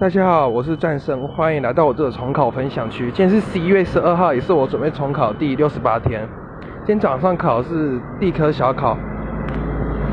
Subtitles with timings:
[0.00, 3.10] 大家好，我是战生，欢迎来到我这个重考分享区。
[3.10, 6.24] 今天是十一月十二号，也是我准备重考第六十八天。
[6.86, 8.96] 今天早上考是地科小考，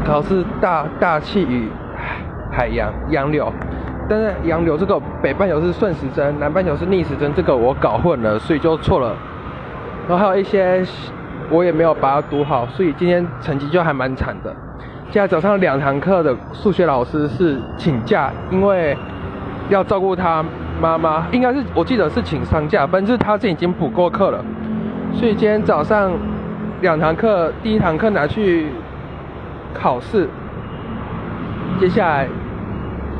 [0.04, 1.70] 考是大大气与
[2.52, 3.54] 海洋洋流，
[4.10, 9.16] 但是洋流这个北半球是顺时针，南半球是逆时针，这个我搞混了，所以就错了。
[10.10, 10.84] 然后还有一些
[11.52, 14.52] 我也没有把它读好，所以今天成绩就还蛮惨的。
[15.12, 18.98] 现在早上两堂课的数学老师是请假，因为。
[19.70, 20.44] 要照顾他
[20.80, 24.44] 妈妈，应该是我记得是请丧假，反正他这已经补过课了，
[25.14, 26.12] 所以今天早上
[26.82, 28.68] 两堂课，第一堂课拿去
[29.74, 30.30] 考试，
[31.80, 32.28] 接下来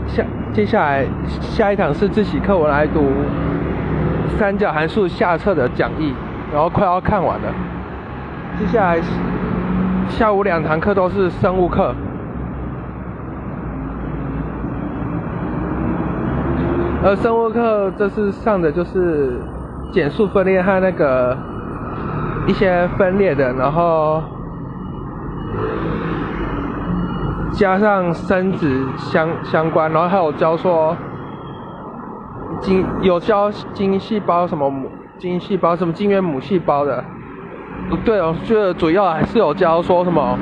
[0.08, 1.06] 下接下来
[1.42, 3.02] 下一堂是自习课，我来读
[4.38, 6.14] 三角函数下册的讲义，
[6.54, 7.54] 然后快要看完了，
[8.60, 9.00] 接下来
[10.08, 11.96] 下午两堂课都是生物课。
[17.08, 19.40] 而生物课这次上的就是
[19.92, 21.38] 减数分裂和那个
[22.48, 24.24] 一些分裂的，然后
[27.52, 30.98] 加上生殖相相关，然后还有教说
[32.60, 37.04] 精有教精细胞什么母精细胞什么精原母细胞的，
[37.88, 40.36] 不对哦，觉得主要还是有教说什么。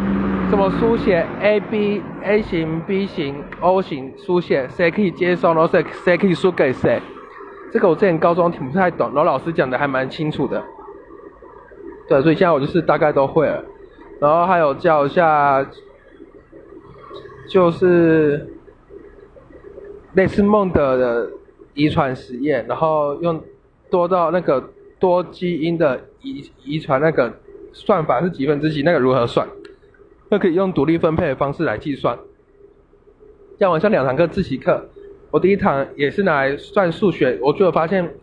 [0.54, 7.02] 怎么书写 A B A 型 B 型 O 型书写，谁可以接受，然后谁谁可以输给谁？
[7.72, 10.64] 这个我之前高中听不太懂，然后老师讲的还蛮清楚的。
[12.08, 13.66] 对，所以现在我就是大概都会了。
[14.20, 15.66] 然后还有教一下，
[17.50, 18.48] 就是
[20.14, 21.32] 类似孟德的
[21.74, 23.42] 遗传实验，然后用
[23.90, 27.40] 多到那个多基因的遗遗传那个
[27.72, 29.48] 算法是几分之几，那个如何算？
[30.30, 32.18] 那可以用独立分配的方式来计算。
[33.60, 34.90] 像晚上两堂课自习课，
[35.30, 38.16] 我第一堂也是拿来算数学，我就发现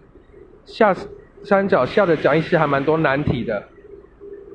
[0.64, 0.94] 下
[1.42, 3.62] 三角下的讲义是还蛮多难题的，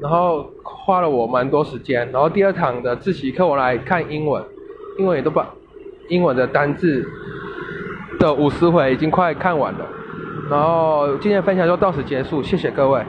[0.01, 2.11] 然后花了我蛮多时间。
[2.11, 4.43] 然后第二堂的自习课我来看英文，
[4.99, 5.51] 英文也都把
[6.09, 7.09] 英文的单字
[8.19, 9.87] 的五十回已经快看完了。
[10.49, 13.01] 然后今天分享就到此结束，谢谢各位。